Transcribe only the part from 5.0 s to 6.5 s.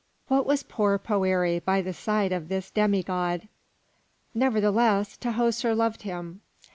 Tahoser loved him.